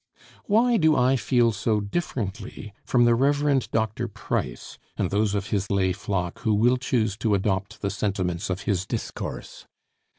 [0.45, 4.07] Why do I feel so differently from the Reverend Dr.
[4.07, 8.61] Price and those of his lay flock who will choose to adopt the sentiments of
[8.61, 9.67] his discourse?